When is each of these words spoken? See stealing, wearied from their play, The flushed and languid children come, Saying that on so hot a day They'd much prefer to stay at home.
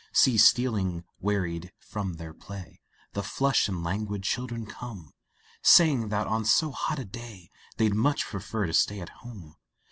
See 0.13 0.39
stealing, 0.39 1.03
wearied 1.19 1.73
from 1.77 2.13
their 2.15 2.33
play, 2.33 2.81
The 3.13 3.21
flushed 3.21 3.69
and 3.69 3.83
languid 3.83 4.23
children 4.23 4.65
come, 4.65 5.13
Saying 5.61 6.09
that 6.09 6.25
on 6.25 6.43
so 6.43 6.71
hot 6.71 6.97
a 6.97 7.05
day 7.05 7.51
They'd 7.77 7.93
much 7.93 8.25
prefer 8.25 8.65
to 8.65 8.73
stay 8.73 8.99
at 8.99 9.09
home. 9.21 9.57